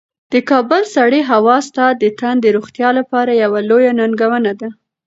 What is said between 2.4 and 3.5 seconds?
د روغتیا لپاره